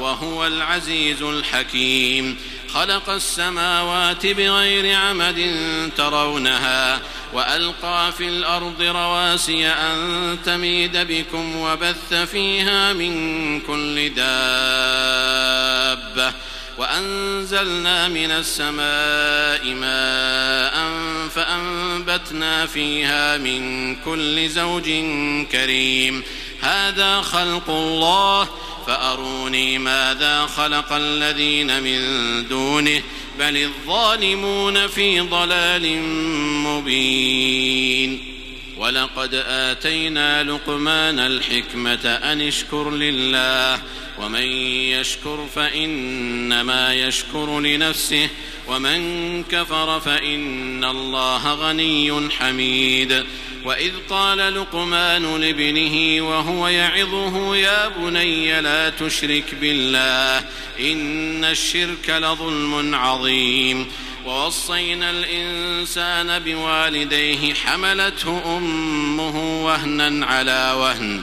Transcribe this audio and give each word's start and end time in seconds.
وهو 0.00 0.46
العزيز 0.46 1.22
الحكيم. 1.22 2.36
خلق 2.74 3.10
السماوات 3.10 4.26
بغير 4.26 4.96
عمد 4.96 5.50
ترونها 5.96 7.00
وألقى 7.32 8.12
في 8.12 8.28
الأرض 8.28 8.82
رواسي 8.82 9.66
أن 9.68 10.38
تميد 10.44 10.96
بكم 10.96 11.56
وبث 11.56 12.14
فيها 12.14 12.92
من 12.92 13.60
كل 13.60 14.14
دابة. 14.14 15.56
وأنزلنا 16.78 18.08
من 18.08 18.30
السماء 18.30 19.74
ماء 19.74 20.90
فأنبتنا 21.28 22.66
فيها 22.66 23.36
من 23.36 23.94
كل 23.96 24.48
زوج 24.48 24.90
كريم. 25.52 26.22
هذا 26.60 27.20
خلق 27.20 27.70
الله 27.70 28.48
فأروني 28.86 29.78
ماذا 29.78 30.46
خلق 30.46 30.92
الذين 30.92 31.82
من 31.82 32.00
دونه 32.48 33.02
بل 33.38 33.56
الظالمون 33.56 34.86
في 34.86 35.20
ضلال 35.20 36.02
مبين. 36.66 38.36
ولقد 38.76 39.34
آتينا 39.48 40.42
لقمان 40.42 41.18
الحكمة 41.18 42.04
أن 42.04 42.40
اشكر 42.40 42.90
لله 42.90 43.82
ومن 44.18 44.46
يشكر 44.92 45.46
فإنما 45.54 46.94
يشكر 46.94 47.60
لنفسه 47.60 48.28
ومن 48.68 49.42
كفر 49.44 50.00
فإن 50.00 50.84
الله 50.84 51.54
غني 51.54 52.30
حميد. 52.30 53.24
وإذ 53.64 53.92
قال 54.10 54.38
لقمان 54.38 55.40
لابنه 55.40 56.26
وهو 56.28 56.68
يعظه 56.68 57.56
يا 57.56 57.88
بني 57.88 58.60
لا 58.60 58.90
تشرك 58.90 59.54
بالله 59.60 60.44
إن 60.80 61.44
الشرك 61.44 62.10
لظلم 62.10 62.94
عظيم. 62.94 63.86
ووصينا 64.26 65.10
الإنسان 65.10 66.38
بوالديه 66.38 67.54
حملته 67.54 68.56
أمه 68.56 69.64
وهنا 69.64 70.26
على 70.26 70.74
وهن. 70.78 71.22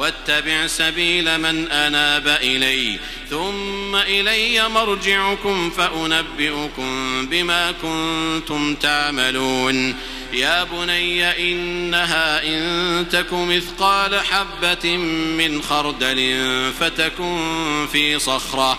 واتبع 0.00 0.66
سبيل 0.66 1.38
من 1.38 1.70
أناب 1.70 2.28
إلي 2.28 2.98
ثم 3.30 3.96
إلي 3.96 4.68
مرجعكم 4.68 5.70
فأنبئكم 5.70 7.26
بما 7.26 7.72
كنتم 7.82 8.74
تعملون. 8.74 9.96
يا 10.32 10.64
بني 10.64 11.52
إنها 11.52 12.42
إن 12.44 13.06
تك 13.12 13.32
مثقال 13.32 14.20
حبة 14.20 14.96
من 15.36 15.62
خردل 15.62 16.40
فتكن 16.80 17.38
في 17.92 18.18
صخرة. 18.18 18.78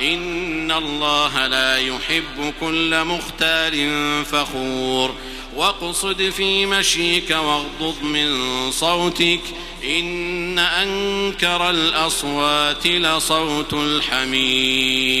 إن 0.00 0.72
الله 0.72 1.46
لا 1.46 1.78
يحب 1.78 2.54
كل 2.60 3.04
مختال 3.04 3.76
فخور 4.24 5.14
واقصد 5.56 6.30
في 6.30 6.66
مشيك 6.66 7.30
واغضض 7.30 8.02
من 8.02 8.30
صوتك 8.70 9.40
إن 9.84 10.58
أنكر 10.58 11.70
الأصوات 11.70 12.86
لصوت 12.86 13.74
الحمير 13.74 15.20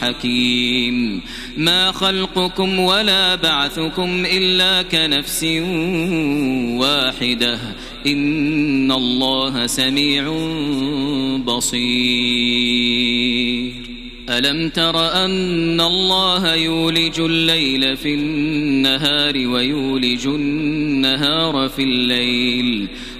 حكيم. 0.00 1.20
ما 1.56 1.92
خلقكم 1.92 2.78
ولا 2.78 3.34
بعثكم 3.34 4.26
إلا 4.26 4.82
كنفس 4.82 5.44
واحدة. 6.78 7.58
إن 8.06 8.92
الله 8.92 9.66
سميع 9.66 10.28
بصير. 11.44 12.92
ألم 14.28 14.68
تر 14.68 15.24
أن 15.24 15.80
الله 15.80 16.54
يولج 16.54 17.20
الليل 17.20 17.96
في 17.96 18.14
النهار 18.14 19.36
ويولج 19.36 20.26
النهار 20.26 21.68
في 21.68 21.82
الليل؟ 21.82 22.88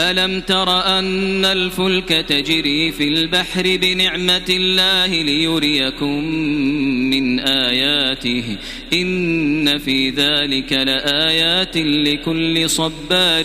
ألم 0.00 0.40
تر 0.40 0.98
أن 0.98 1.44
الفلك 1.44 2.08
تجري 2.08 2.92
في 2.92 3.08
البحر 3.08 3.62
بنعمة 3.82 4.44
الله 4.50 5.06
ليريكم 5.06 6.22
من 7.10 7.40
آياته. 7.40 8.56
إن 8.92 9.78
في 9.78 10.10
ذلك 10.10 10.72
لآيات 10.72 11.76
لكل 11.76 12.70
صبار 12.70 13.44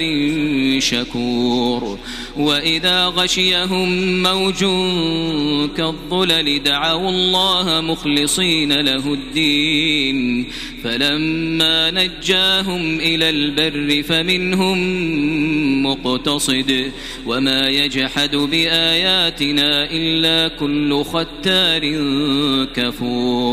شكور. 0.79 1.99
وإذا 2.37 3.05
غشيهم 3.05 4.23
موج 4.23 4.59
كالظلل 5.77 6.63
دعوا 6.63 7.09
الله 7.09 7.81
مخلصين 7.81 8.73
له 8.73 9.13
الدين. 9.13 10.47
فلما 10.83 11.91
نجاهم 11.91 12.99
إلى 12.99 13.29
البر 13.29 14.03
فمنهم 14.03 14.77
مقتصد. 15.83 16.91
وما 17.25 17.67
يجحد 17.69 18.35
بآياتنا 18.35 19.91
إلا 19.91 20.47
كل 20.47 21.03
ختار 21.03 21.81
كفور. 22.75 23.52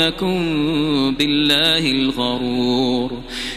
يغرنكم 0.00 1.14
بالله 1.18 1.90
الغرور 1.90 3.10